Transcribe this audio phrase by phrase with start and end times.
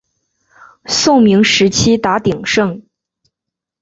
[0.87, 2.81] 宋明时期达鼎盛。